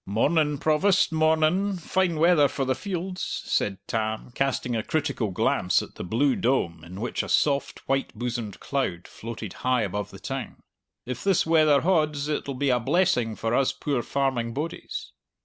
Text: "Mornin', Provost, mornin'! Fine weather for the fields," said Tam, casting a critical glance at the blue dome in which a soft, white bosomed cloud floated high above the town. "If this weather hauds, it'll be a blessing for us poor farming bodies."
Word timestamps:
"Mornin', 0.07 0.57
Provost, 0.57 1.11
mornin'! 1.11 1.77
Fine 1.77 2.15
weather 2.15 2.47
for 2.47 2.65
the 2.65 2.73
fields," 2.73 3.43
said 3.45 3.77
Tam, 3.85 4.31
casting 4.33 4.75
a 4.75 4.81
critical 4.81 5.29
glance 5.29 5.83
at 5.83 5.93
the 5.93 6.03
blue 6.03 6.35
dome 6.35 6.83
in 6.83 6.99
which 6.99 7.21
a 7.21 7.29
soft, 7.29 7.87
white 7.87 8.11
bosomed 8.17 8.59
cloud 8.59 9.07
floated 9.07 9.53
high 9.61 9.83
above 9.83 10.09
the 10.09 10.17
town. 10.19 10.63
"If 11.05 11.23
this 11.23 11.45
weather 11.45 11.81
hauds, 11.81 12.27
it'll 12.29 12.55
be 12.55 12.71
a 12.71 12.79
blessing 12.79 13.35
for 13.35 13.53
us 13.53 13.73
poor 13.73 14.01
farming 14.01 14.55
bodies." 14.55 15.11